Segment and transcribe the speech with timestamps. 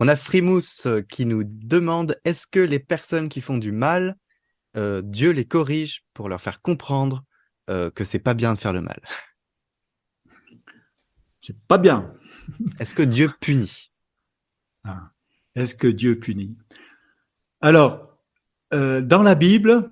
[0.00, 4.16] On a Frimous euh, qui nous demande est-ce que les personnes qui font du mal,
[4.76, 7.24] euh, Dieu les corrige pour leur faire comprendre
[7.68, 9.00] euh, que c'est pas bien de faire le mal?
[11.40, 12.14] C'est pas bien.
[12.78, 13.92] Est-ce que Dieu punit?
[14.84, 15.10] Ah.
[15.54, 16.56] Est-ce que Dieu punit?
[17.60, 18.16] Alors,
[18.70, 19.90] dans la Bible,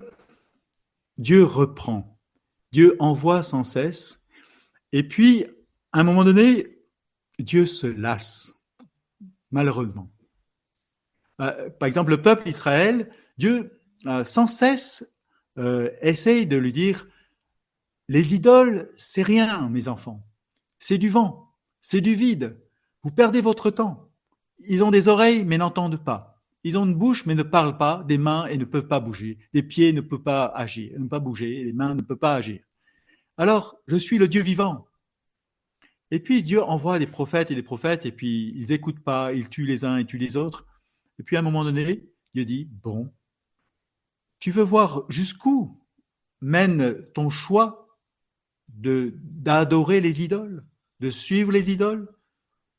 [1.17, 2.17] Dieu reprend,
[2.71, 4.23] Dieu envoie sans cesse,
[4.93, 5.45] et puis,
[5.91, 6.79] à un moment donné,
[7.39, 8.56] Dieu se lasse
[9.51, 10.11] malheureusement.
[11.41, 15.11] Euh, par exemple, le peuple Israël, Dieu euh, sans cesse
[15.57, 17.07] euh, essaye de lui dire,
[18.09, 20.25] les idoles, c'est rien, mes enfants.
[20.79, 22.57] C'est du vent, c'est du vide.
[23.03, 24.11] Vous perdez votre temps.
[24.67, 26.41] Ils ont des oreilles, mais n'entendent pas.
[26.63, 29.37] Ils ont une bouche, mais ne parlent pas, des mains et ne peuvent pas bouger.
[29.53, 32.59] Des pieds ne peuvent pas agir, ne pas bouger, les mains ne peuvent pas agir.
[33.37, 34.87] Alors, je suis le Dieu vivant.
[36.11, 39.49] Et puis Dieu envoie des prophètes et des prophètes, et puis ils n'écoutent pas, ils
[39.49, 40.65] tuent les uns et tuent les autres.
[41.19, 43.11] Et puis à un moment donné, Dieu dit, bon,
[44.39, 45.83] tu veux voir jusqu'où
[46.41, 47.99] mène ton choix
[48.69, 50.65] d'adorer les idoles,
[50.99, 52.07] de suivre les idoles,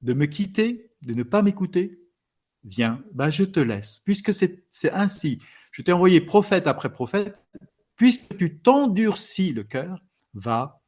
[0.02, 2.00] de me quitter, de ne pas m'écouter?
[2.64, 5.40] Viens, ben je te laisse, puisque c'est ainsi.
[5.72, 7.36] Je t'ai envoyé prophète après prophète,
[7.96, 10.02] puisque tu t'endurcis le cœur,
[10.34, 10.82] va,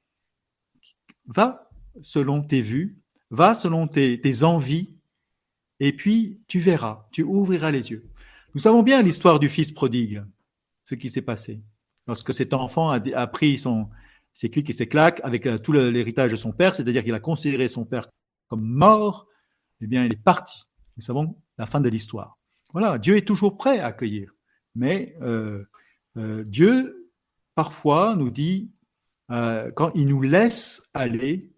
[1.26, 1.69] va
[2.00, 2.98] selon tes vues,
[3.30, 4.96] va selon tes, envies,
[5.78, 8.08] et puis tu verras, tu ouvriras les yeux.
[8.54, 10.24] Nous savons bien l'histoire du fils prodigue,
[10.84, 11.62] ce qui s'est passé.
[12.06, 13.88] Lorsque cet enfant a, pris son,
[14.32, 17.20] ses clics et ses claques avec euh, tout l'héritage de son père, c'est-à-dire qu'il a
[17.20, 18.08] considéré son père
[18.48, 19.28] comme mort,
[19.80, 20.62] eh bien, il est parti.
[20.96, 22.36] Nous savons la fin de l'histoire.
[22.72, 24.32] Voilà, Dieu est toujours prêt à accueillir.
[24.74, 25.64] Mais euh,
[26.16, 27.10] euh, Dieu,
[27.54, 28.72] parfois, nous dit,
[29.28, 31.52] quand il nous laisse aller,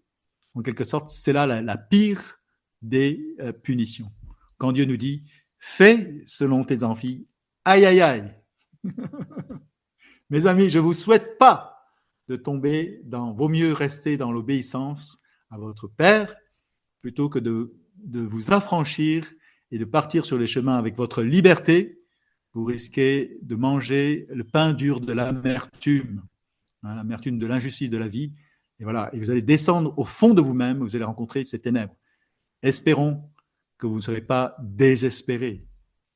[0.55, 2.39] en quelque sorte, c'est là la, pire
[2.81, 4.11] des euh, punitions.
[4.57, 5.23] Quand Dieu nous dit,
[5.59, 7.25] fais selon tes envies,
[7.65, 8.35] aïe aïe aïe.
[10.29, 11.73] Mes amis, je vous souhaite pas
[12.27, 16.35] de tomber dans, vaut mieux rester dans l'obéissance à votre Père
[17.01, 19.31] plutôt que de, de vous affranchir
[19.71, 21.99] et de partir sur les chemins avec votre liberté.
[22.53, 26.23] Vous risquez de manger le pain dur de l'amertume,
[26.83, 28.33] hein, l'amertume de l'injustice de la vie,
[29.13, 31.95] et vous allez descendre au fond de vous-même, vous allez rencontrer ces ténèbres.
[32.61, 33.29] Espérons
[33.77, 35.65] que vous ne serez pas désespérés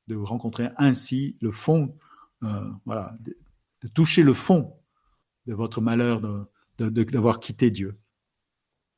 [0.06, 1.94] de vous rencontrer ainsi le fond,
[2.42, 3.36] euh, voilà, de,
[3.94, 4.74] toucher le fond
[5.46, 6.20] de votre malheur
[6.78, 7.98] d'avoir quitté Dieu.